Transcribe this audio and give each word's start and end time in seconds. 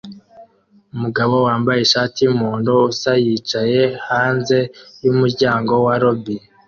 Umugabo 0.93 1.35
wambaye 1.47 1.79
ishati 1.81 2.17
yumuhondo 2.21 2.71
usa 2.91 3.11
yicaye 3.25 3.81
hanze 4.07 4.57
yumuryango 5.03 5.73
wa 5.85 5.93
lobby 6.01 6.35